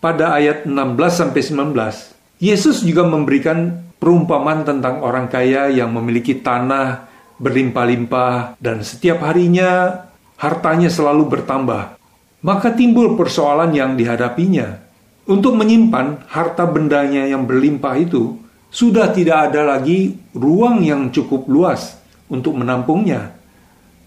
pada 0.00 0.36
ayat 0.36 0.64
16 0.64 0.72
sampai 1.12 1.40
19, 1.44 2.40
Yesus 2.40 2.80
juga 2.80 3.04
memberikan 3.04 3.84
perumpamaan 4.00 4.64
tentang 4.64 5.04
orang 5.04 5.28
kaya 5.28 5.68
yang 5.68 5.92
memiliki 5.92 6.40
tanah 6.40 7.04
berlimpah-limpah 7.36 8.56
dan 8.56 8.80
setiap 8.80 9.20
harinya 9.24 10.04
hartanya 10.40 10.88
selalu 10.88 11.28
bertambah. 11.28 12.00
Maka 12.40 12.72
timbul 12.72 13.20
persoalan 13.20 13.76
yang 13.76 14.00
dihadapinya. 14.00 14.80
Untuk 15.30 15.54
menyimpan 15.54 16.26
harta 16.26 16.66
bendanya 16.66 17.22
yang 17.22 17.46
berlimpah 17.46 17.94
itu, 18.02 18.34
sudah 18.66 19.14
tidak 19.14 19.54
ada 19.54 19.62
lagi 19.62 20.18
ruang 20.34 20.82
yang 20.82 21.06
cukup 21.14 21.46
luas 21.46 22.02
untuk 22.26 22.58
menampungnya. 22.58 23.30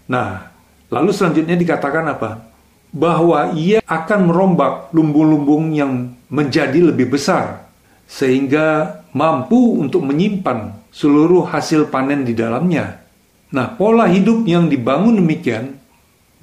Nah, 0.04 0.52
lalu 0.92 1.16
selanjutnya 1.16 1.56
dikatakan 1.56 2.04
apa? 2.12 2.44
Bahwa 2.92 3.56
ia 3.56 3.80
akan 3.88 4.28
merombak 4.28 4.92
lumbung-lumbung 4.92 5.72
yang 5.72 6.12
menjadi 6.28 6.92
lebih 6.92 7.16
besar, 7.16 7.72
sehingga 8.04 9.00
mampu 9.16 9.80
untuk 9.80 10.04
menyimpan 10.04 10.76
seluruh 10.92 11.48
hasil 11.48 11.88
panen 11.88 12.28
di 12.28 12.36
dalamnya. 12.36 13.00
Nah, 13.48 13.72
pola 13.72 14.12
hidup 14.12 14.44
yang 14.44 14.68
dibangun 14.68 15.16
demikian 15.24 15.72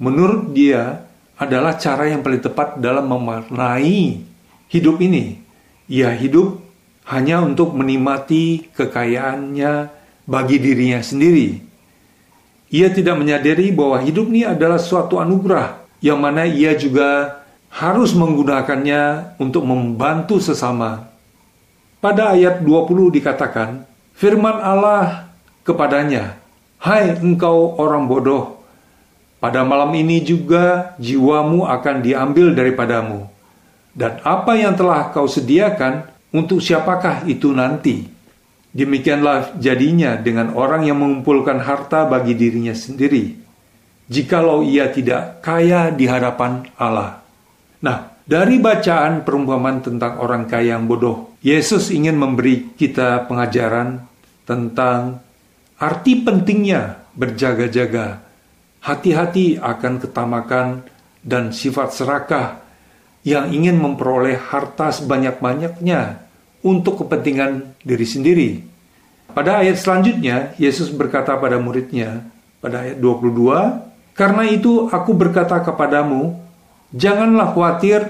menurut 0.02 0.50
dia 0.50 1.06
adalah 1.38 1.78
cara 1.78 2.10
yang 2.10 2.18
paling 2.26 2.42
tepat 2.42 2.82
dalam 2.82 3.06
memaknai 3.06 4.31
hidup 4.72 4.98
ini. 5.04 5.36
Ia 5.92 6.16
hidup 6.16 6.58
hanya 7.04 7.44
untuk 7.44 7.76
menikmati 7.76 8.72
kekayaannya 8.72 9.92
bagi 10.24 10.56
dirinya 10.56 11.04
sendiri. 11.04 11.60
Ia 12.72 12.88
tidak 12.88 13.20
menyadari 13.20 13.68
bahwa 13.68 14.00
hidup 14.00 14.32
ini 14.32 14.48
adalah 14.48 14.80
suatu 14.80 15.20
anugerah 15.20 15.84
yang 16.00 16.16
mana 16.16 16.48
ia 16.48 16.72
juga 16.72 17.44
harus 17.68 18.16
menggunakannya 18.16 19.36
untuk 19.36 19.68
membantu 19.68 20.40
sesama. 20.40 21.12
Pada 22.00 22.32
ayat 22.32 22.64
20 22.64 23.12
dikatakan, 23.12 23.84
firman 24.16 24.56
Allah 24.58 25.28
kepadanya, 25.62 26.40
Hai 26.82 27.14
engkau 27.14 27.78
orang 27.78 28.10
bodoh, 28.10 28.58
pada 29.38 29.62
malam 29.62 29.94
ini 29.94 30.18
juga 30.18 30.98
jiwamu 30.98 31.62
akan 31.62 32.02
diambil 32.02 32.50
daripadamu. 32.50 33.30
Dan 33.92 34.24
apa 34.24 34.56
yang 34.56 34.72
telah 34.72 35.12
kau 35.12 35.28
sediakan, 35.28 36.08
untuk 36.32 36.64
siapakah 36.64 37.28
itu 37.28 37.52
nanti? 37.52 38.08
Demikianlah 38.72 39.60
jadinya 39.60 40.16
dengan 40.16 40.56
orang 40.56 40.88
yang 40.88 40.96
mengumpulkan 40.96 41.60
harta 41.60 42.08
bagi 42.08 42.32
dirinya 42.32 42.72
sendiri, 42.72 43.36
jikalau 44.08 44.64
ia 44.64 44.88
tidak 44.88 45.44
kaya 45.44 45.92
di 45.92 46.08
hadapan 46.08 46.64
Allah. 46.80 47.20
Nah, 47.84 48.16
dari 48.24 48.56
bacaan 48.56 49.28
perumpamaan 49.28 49.84
tentang 49.84 50.24
orang 50.24 50.48
kaya 50.48 50.80
yang 50.80 50.88
bodoh, 50.88 51.36
Yesus 51.44 51.92
ingin 51.92 52.16
memberi 52.16 52.72
kita 52.72 53.28
pengajaran 53.28 54.08
tentang 54.48 55.20
arti 55.76 56.24
pentingnya 56.24 57.12
berjaga-jaga 57.12 58.32
hati-hati 58.82 59.62
akan 59.62 60.02
ketamakan 60.02 60.68
dan 61.22 61.54
sifat 61.54 61.94
serakah 61.94 62.61
yang 63.22 63.54
ingin 63.54 63.78
memperoleh 63.78 64.34
harta 64.34 64.90
sebanyak-banyaknya 64.90 66.22
untuk 66.62 67.06
kepentingan 67.06 67.74
diri 67.82 68.06
sendiri. 68.06 68.50
Pada 69.32 69.64
ayat 69.64 69.80
selanjutnya, 69.80 70.52
Yesus 70.60 70.92
berkata 70.92 71.38
pada 71.38 71.56
muridnya, 71.56 72.26
pada 72.60 72.84
ayat 72.84 72.98
22, 73.00 73.90
Karena 74.12 74.44
itu 74.44 74.92
aku 74.92 75.16
berkata 75.16 75.56
kepadamu, 75.64 76.36
janganlah 76.92 77.56
khawatir 77.56 78.04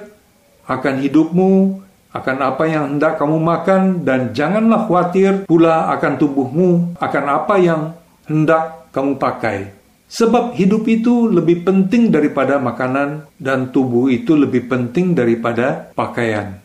akan 0.66 0.94
hidupmu, 0.98 1.78
akan 2.10 2.36
apa 2.42 2.64
yang 2.66 2.84
hendak 2.96 3.22
kamu 3.22 3.38
makan, 3.38 4.02
dan 4.02 4.34
janganlah 4.34 4.90
khawatir 4.90 5.46
pula 5.46 5.94
akan 5.94 6.18
tubuhmu, 6.18 6.98
akan 6.98 7.24
apa 7.30 7.54
yang 7.62 7.80
hendak 8.26 8.90
kamu 8.90 9.14
pakai. 9.16 9.81
Sebab 10.12 10.52
hidup 10.60 10.84
itu 10.92 11.24
lebih 11.24 11.64
penting 11.64 12.12
daripada 12.12 12.60
makanan 12.60 13.24
dan 13.40 13.72
tubuh 13.72 14.12
itu 14.12 14.36
lebih 14.36 14.68
penting 14.68 15.16
daripada 15.16 15.88
pakaian. 15.96 16.60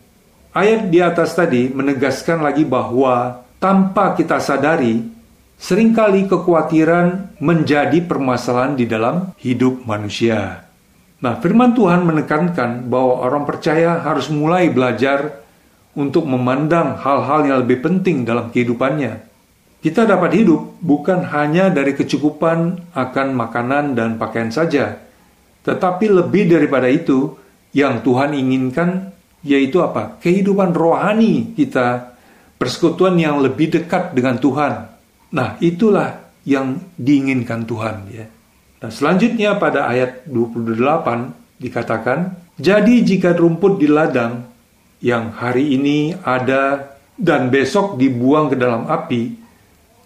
ayat 0.51 0.89
di 0.89 0.99
atas 0.99 1.37
tadi 1.37 1.69
menegaskan 1.69 2.41
lagi 2.41 2.65
bahwa 2.65 3.45
tanpa 3.61 4.17
kita 4.17 4.41
sadari, 4.41 5.05
sering 5.55 5.93
kali 5.93 6.25
kekhawatiran 6.25 7.37
menjadi 7.37 8.01
permasalahan 8.03 8.73
di 8.73 8.89
dalam 8.89 9.31
hidup 9.37 9.85
manusia. 9.85 10.67
Nah, 11.21 11.37
firman 11.37 11.71
Tuhan 11.77 12.03
menekankan 12.03 12.89
bahwa 12.89 13.21
orang 13.21 13.45
percaya 13.45 14.01
harus 14.01 14.27
mulai 14.33 14.69
belajar 14.69 15.45
untuk 15.97 16.27
memandang 16.29 16.99
hal-hal 16.99 17.47
yang 17.47 17.57
lebih 17.65 17.81
penting 17.85 18.21
dalam 18.27 18.53
kehidupannya. 18.53 19.36
Kita 19.77 20.09
dapat 20.09 20.33
hidup 20.33 20.81
bukan 20.81 21.21
hanya 21.29 21.69
dari 21.69 21.93
kecukupan 21.93 22.89
akan 22.97 23.27
makanan 23.37 23.93
dan 23.93 24.17
pakaian 24.17 24.49
saja, 24.49 24.97
tetapi 25.61 26.09
lebih 26.09 26.49
daripada 26.49 26.87
itu, 26.87 27.37
yang 27.75 28.01
Tuhan 28.01 28.33
inginkan 28.33 29.13
yaitu 29.45 29.83
apa? 29.85 30.17
Kehidupan 30.23 30.73
rohani 30.73 31.53
kita, 31.53 32.17
persekutuan 32.57 33.19
yang 33.21 33.37
lebih 33.43 33.69
dekat 33.69 34.17
dengan 34.17 34.41
Tuhan. 34.41 34.73
Nah, 35.35 35.59
itulah 35.61 36.25
yang 36.47 36.79
diinginkan 36.97 37.67
Tuhan 37.67 38.07
ya. 38.09 38.25
Nah, 38.81 38.89
selanjutnya 38.89 39.59
pada 39.59 39.91
ayat 39.91 40.25
28 40.25 41.35
dikatakan, 41.59 42.33
"Jadi 42.57 43.03
jika 43.03 43.35
rumput 43.35 43.77
di 43.77 43.87
ladang 43.91 44.47
yang 45.03 45.35
hari 45.35 45.75
ini 45.77 46.15
ada 46.25 46.95
dan 47.17 47.51
besok 47.51 47.97
dibuang 47.99 48.53
ke 48.53 48.55
dalam 48.55 48.87
api, 48.87 49.46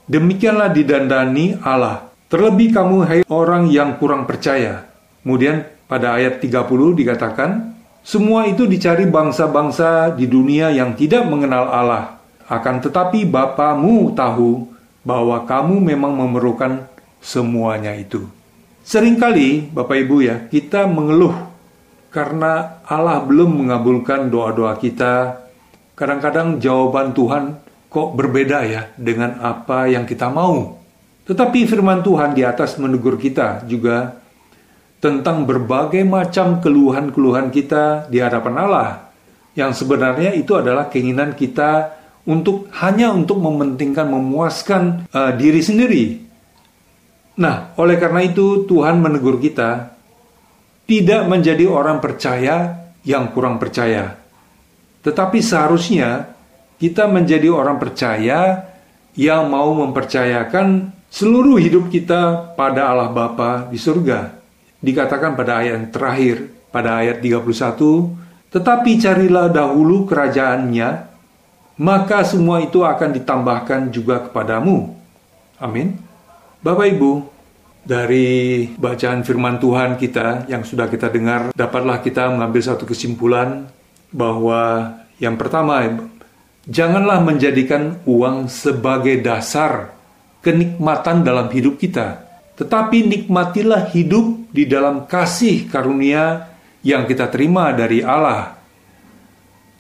demikianlah 0.10 0.74
didandani 0.74 1.58
Allah. 1.62 2.10
Terlebih 2.32 2.72
kamu 2.72 2.98
hai 3.06 3.22
orang 3.28 3.68
yang 3.68 4.00
kurang 4.00 4.24
percaya." 4.30 4.88
Kemudian 5.22 5.68
pada 5.86 6.16
ayat 6.16 6.40
30 6.40 6.96
dikatakan, 6.96 7.76
"Semua 8.02 8.48
itu 8.48 8.66
dicari 8.66 9.06
bangsa-bangsa 9.06 10.16
di 10.16 10.26
dunia 10.26 10.72
yang 10.72 10.96
tidak 10.96 11.28
mengenal 11.28 11.70
Allah, 11.70 12.18
akan 12.48 12.82
tetapi 12.82 13.28
Bapamu 13.28 14.16
tahu 14.16 14.72
bahwa 15.06 15.44
kamu 15.46 15.78
memang 15.78 16.16
memerlukan 16.16 16.88
semuanya 17.20 17.94
itu." 17.94 18.26
Seringkali, 18.82 19.70
Bapak 19.70 19.94
Ibu 19.94 20.26
ya, 20.26 20.50
kita 20.50 20.90
mengeluh 20.90 21.52
karena 22.12 22.84
Allah 22.84 23.24
belum 23.24 23.66
mengabulkan 23.66 24.28
doa-doa 24.28 24.76
kita. 24.76 25.40
Kadang-kadang 25.96 26.60
jawaban 26.60 27.16
Tuhan 27.16 27.62
kok 27.92 28.16
berbeda 28.16 28.64
ya 28.64 28.82
dengan 28.96 29.44
apa 29.44 29.92
yang 29.92 30.08
kita 30.08 30.32
mau. 30.32 30.80
Tetapi 31.28 31.68
firman 31.68 32.00
Tuhan 32.00 32.32
di 32.32 32.48
atas 32.48 32.80
menegur 32.80 33.20
kita 33.20 33.68
juga 33.68 34.16
tentang 35.04 35.44
berbagai 35.44 36.08
macam 36.08 36.64
keluhan-keluhan 36.64 37.52
kita 37.52 38.08
di 38.08 38.24
hadapan 38.24 38.56
Allah. 38.56 38.90
Yang 39.52 39.84
sebenarnya 39.84 40.32
itu 40.32 40.56
adalah 40.56 40.88
keinginan 40.88 41.36
kita 41.36 42.00
untuk 42.24 42.72
hanya 42.80 43.12
untuk 43.12 43.44
mementingkan 43.44 44.08
memuaskan 44.08 45.12
uh, 45.12 45.36
diri 45.36 45.60
sendiri 45.60 46.32
Nah, 47.40 47.72
oleh 47.80 47.96
karena 47.96 48.22
itu 48.22 48.68
Tuhan 48.68 49.00
menegur 49.00 49.40
kita 49.40 49.96
tidak 50.84 51.22
menjadi 51.32 51.66
orang 51.72 52.04
percaya 52.04 52.86
yang 53.08 53.32
kurang 53.32 53.56
percaya. 53.56 54.20
Tetapi 55.02 55.40
seharusnya 55.40 56.38
kita 56.82 57.06
menjadi 57.06 57.54
orang 57.54 57.78
percaya 57.78 58.66
yang 59.14 59.54
mau 59.54 59.70
mempercayakan 59.78 60.90
seluruh 61.14 61.62
hidup 61.62 61.94
kita 61.94 62.58
pada 62.58 62.90
Allah 62.90 63.14
Bapa 63.14 63.70
di 63.70 63.78
surga. 63.78 64.34
Dikatakan 64.82 65.38
pada 65.38 65.62
ayat 65.62 65.78
yang 65.78 65.88
terakhir, 65.94 66.50
pada 66.74 67.06
ayat 67.06 67.22
31, 67.22 68.18
tetapi 68.50 68.98
carilah 68.98 69.46
dahulu 69.54 70.10
kerajaannya, 70.10 71.06
maka 71.78 72.26
semua 72.26 72.66
itu 72.66 72.82
akan 72.82 73.14
ditambahkan 73.14 73.94
juga 73.94 74.26
kepadamu. 74.26 74.98
Amin. 75.62 76.02
Bapak 76.66 76.98
Ibu, 76.98 77.30
dari 77.86 78.66
bacaan 78.74 79.22
firman 79.22 79.62
Tuhan 79.62 80.02
kita 80.02 80.50
yang 80.50 80.66
sudah 80.66 80.90
kita 80.90 81.14
dengar, 81.14 81.54
dapatlah 81.54 82.02
kita 82.02 82.26
mengambil 82.34 82.74
satu 82.74 82.90
kesimpulan 82.90 83.70
bahwa 84.10 84.98
yang 85.22 85.38
pertama, 85.38 85.86
janganlah 86.66 87.22
menjadikan 87.24 88.02
uang 88.06 88.50
sebagai 88.52 89.22
dasar 89.22 89.94
kenikmatan 90.42 91.22
dalam 91.26 91.48
hidup 91.50 91.78
kita, 91.78 92.26
tetapi 92.58 93.06
nikmatilah 93.06 93.90
hidup 93.94 94.50
di 94.50 94.66
dalam 94.66 95.06
kasih 95.06 95.70
karunia 95.70 96.50
yang 96.82 97.06
kita 97.06 97.30
terima 97.30 97.70
dari 97.74 98.02
Allah. 98.02 98.58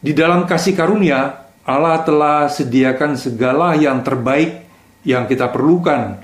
Di 0.01 0.13
dalam 0.17 0.49
kasih 0.49 0.73
karunia, 0.73 1.45
Allah 1.61 2.01
telah 2.01 2.49
sediakan 2.49 3.17
segala 3.17 3.77
yang 3.77 4.01
terbaik 4.01 4.65
yang 5.05 5.29
kita 5.29 5.49
perlukan 5.49 6.17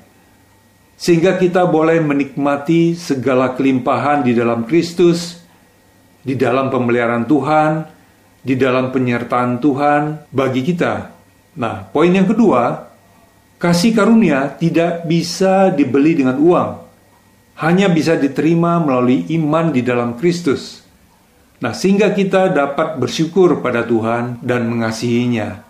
sehingga 0.98 1.38
kita 1.38 1.70
boleh 1.70 2.02
menikmati 2.02 2.98
segala 2.98 3.54
kelimpahan 3.54 4.26
di 4.26 4.34
dalam 4.34 4.66
Kristus, 4.66 5.38
di 6.26 6.34
dalam 6.34 6.74
pemeliharaan 6.74 7.30
Tuhan, 7.30 7.72
di 8.42 8.58
dalam 8.58 8.94
penyertaan 8.94 9.62
Tuhan 9.62 10.30
bagi 10.30 10.62
kita. 10.66 11.14
Nah, 11.58 11.90
poin 11.90 12.14
yang 12.14 12.30
kedua, 12.30 12.90
kasih 13.58 13.98
karunia 13.98 14.54
tidak 14.58 15.06
bisa 15.10 15.74
dibeli 15.74 16.14
dengan 16.18 16.38
uang, 16.38 16.70
hanya 17.62 17.90
bisa 17.90 18.14
diterima 18.14 18.78
melalui 18.82 19.26
iman 19.34 19.74
di 19.74 19.82
dalam 19.82 20.18
Kristus. 20.18 20.86
Nah, 21.58 21.74
sehingga 21.74 22.14
kita 22.14 22.54
dapat 22.54 23.02
bersyukur 23.02 23.66
pada 23.66 23.82
Tuhan 23.82 24.46
dan 24.46 24.70
mengasihinya. 24.70 25.66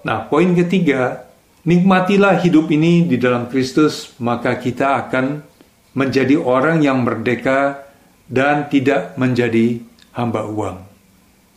Nah, 0.00 0.24
poin 0.24 0.56
ketiga, 0.56 1.28
Nikmatilah 1.68 2.40
hidup 2.40 2.72
ini 2.72 3.04
di 3.04 3.20
dalam 3.20 3.44
Kristus, 3.52 4.16
maka 4.24 4.56
kita 4.56 5.04
akan 5.04 5.44
menjadi 5.92 6.40
orang 6.40 6.80
yang 6.80 7.04
merdeka 7.04 7.84
dan 8.24 8.72
tidak 8.72 9.12
menjadi 9.20 9.84
hamba 10.16 10.48
uang. 10.48 10.87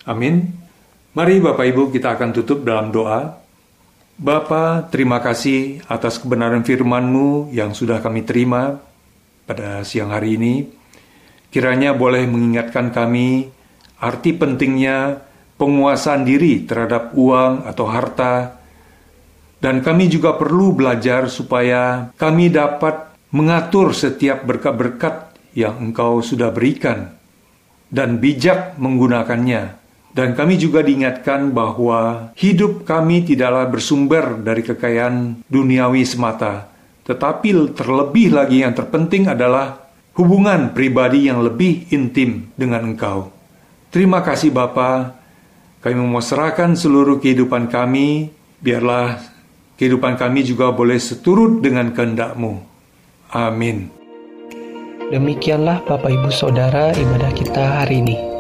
Amin. 0.08 0.50
Mari 1.14 1.44
Bapak 1.44 1.66
Ibu 1.68 1.92
kita 1.94 2.16
akan 2.18 2.30
tutup 2.32 2.64
dalam 2.66 2.90
doa. 2.90 3.38
Bapa, 4.22 4.86
terima 4.94 5.18
kasih 5.18 5.82
atas 5.90 6.22
kebenaran 6.22 6.62
firman-Mu 6.62 7.50
yang 7.50 7.74
sudah 7.74 7.98
kami 8.06 8.22
terima 8.22 8.78
pada 9.50 9.82
siang 9.82 10.14
hari 10.14 10.38
ini. 10.38 10.70
Kiranya 11.50 11.98
boleh 11.98 12.30
mengingatkan 12.30 12.94
kami 12.94 13.50
arti 13.98 14.32
pentingnya 14.38 15.20
penguasaan 15.58 16.22
diri 16.24 16.64
terhadap 16.70 17.18
uang 17.18 17.66
atau 17.66 17.86
harta 17.90 18.62
dan 19.62 19.86
kami 19.86 20.10
juga 20.10 20.38
perlu 20.38 20.74
belajar 20.74 21.30
supaya 21.30 22.10
kami 22.18 22.50
dapat 22.50 23.14
mengatur 23.30 23.94
setiap 23.94 24.42
berkat-berkat 24.42 25.38
yang 25.54 25.78
Engkau 25.78 26.26
sudah 26.26 26.50
berikan 26.50 27.14
dan 27.92 28.18
bijak 28.18 28.80
menggunakannya. 28.82 29.81
Dan 30.12 30.36
kami 30.36 30.60
juga 30.60 30.84
diingatkan 30.84 31.56
bahwa 31.56 32.36
hidup 32.36 32.84
kami 32.84 33.24
tidaklah 33.24 33.64
bersumber 33.72 34.44
dari 34.44 34.60
kekayaan 34.60 35.48
duniawi 35.48 36.04
semata, 36.04 36.68
tetapi 37.08 37.72
terlebih 37.72 38.36
lagi 38.36 38.60
yang 38.60 38.76
terpenting 38.76 39.32
adalah 39.32 39.88
hubungan 40.20 40.76
pribadi 40.76 41.32
yang 41.32 41.40
lebih 41.40 41.88
intim 41.96 42.52
dengan 42.60 42.92
Engkau. 42.92 43.32
Terima 43.88 44.20
kasih 44.20 44.52
Bapa. 44.52 45.16
Kami 45.80 45.96
memasrahkan 45.96 46.76
seluruh 46.76 47.24
kehidupan 47.24 47.72
kami, 47.72 48.36
biarlah 48.60 49.18
kehidupan 49.80 50.20
kami 50.20 50.44
juga 50.44 50.70
boleh 50.76 51.00
seturut 51.00 51.64
dengan 51.64 51.90
kehendak-Mu. 51.96 52.54
Amin. 53.32 53.90
Demikianlah 55.10 55.84
Bapak 55.88 56.12
Ibu 56.12 56.32
Saudara 56.32 56.92
ibadah 56.96 57.32
kita 57.36 57.84
hari 57.84 58.04
ini. 58.04 58.31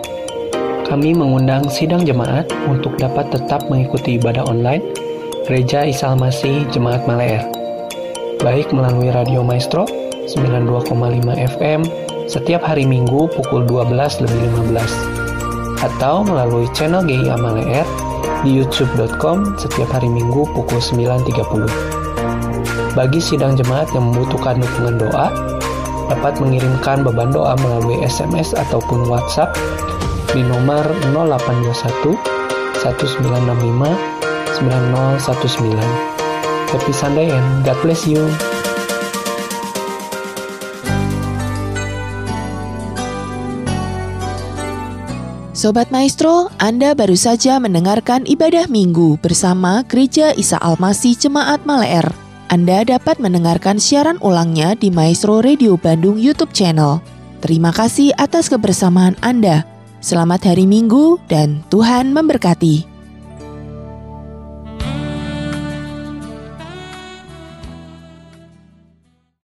Kami 0.88 1.14
mengundang 1.14 1.70
sidang 1.70 2.02
jemaat 2.08 2.50
untuk 2.66 2.98
dapat 2.98 3.30
tetap 3.30 3.66
mengikuti 3.70 4.18
ibadah 4.18 4.46
online 4.50 4.82
Gereja 5.46 5.86
Isa 5.86 6.14
Masih 6.16 6.66
Jemaat 6.72 7.06
Maleer. 7.06 7.44
Baik 8.42 8.74
melalui 8.74 9.14
Radio 9.14 9.46
Maestro 9.46 9.86
92,5 10.30 10.88
FM 11.60 11.82
setiap 12.26 12.64
hari 12.66 12.88
Minggu 12.88 13.28
pukul 13.36 13.68
12 13.68 14.24
lebih 14.24 14.40
15 14.72 15.82
atau 15.82 16.22
melalui 16.26 16.70
channel 16.78 17.06
GIA 17.06 17.36
Maleer 17.38 17.86
di 18.42 18.62
youtube.com 18.62 19.58
setiap 19.58 19.90
hari 19.94 20.10
Minggu 20.10 20.46
pukul 20.54 20.82
9.30. 20.82 21.70
Bagi 22.98 23.20
sidang 23.24 23.56
jemaat 23.56 23.88
yang 23.96 24.12
membutuhkan 24.12 24.60
dukungan 24.60 25.00
doa, 25.00 25.32
dapat 26.12 26.44
mengirimkan 26.44 27.08
beban 27.08 27.32
doa 27.32 27.56
melalui 27.64 28.04
SMS 28.04 28.52
ataupun 28.52 29.08
WhatsApp 29.08 29.56
di 30.32 30.42
nomor 30.48 30.88
0821 31.12 32.16
1965 32.80 34.22
9019. 34.64 36.12
Happy 36.72 36.94
Sunday 36.96 37.28
and 37.28 37.68
God 37.68 37.76
bless 37.84 38.08
you. 38.08 38.24
Sobat 45.52 45.94
Maestro, 45.94 46.50
Anda 46.58 46.98
baru 46.98 47.14
saja 47.14 47.62
mendengarkan 47.62 48.26
ibadah 48.26 48.66
minggu 48.66 49.22
bersama 49.22 49.86
Gereja 49.86 50.34
Isa 50.34 50.58
Almasih 50.58 51.14
Jemaat 51.14 51.70
Maleer. 51.70 52.08
Anda 52.50 52.82
dapat 52.82 53.22
mendengarkan 53.22 53.78
siaran 53.78 54.18
ulangnya 54.26 54.74
di 54.74 54.90
Maestro 54.90 55.38
Radio 55.44 55.78
Bandung 55.78 56.18
YouTube 56.18 56.50
channel. 56.50 56.98
Terima 57.46 57.70
kasih 57.70 58.10
atas 58.18 58.50
kebersamaan 58.50 59.14
Anda. 59.22 59.81
Selamat 60.02 60.50
hari 60.50 60.66
Minggu 60.66 61.22
dan 61.30 61.62
Tuhan 61.70 62.10
memberkati. 62.10 62.91